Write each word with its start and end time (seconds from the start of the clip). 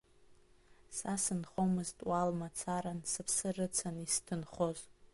Са 0.97 1.13
сынхомызт 1.23 1.97
уал 2.09 2.29
мацаран, 2.39 2.99
сыԥсы 3.11 3.49
рыцын 3.55 3.95
исҭынхоз. 4.05 4.79